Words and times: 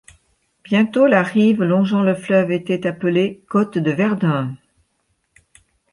Bientôt 0.63 1.05
la 1.05 1.21
rive 1.21 1.61
longeant 1.63 2.01
le 2.01 2.15
fleuve 2.15 2.49
était 2.51 2.87
appelée 2.87 3.43
Côte 3.47 3.77
de 3.77 3.91
Verdun. 3.91 4.55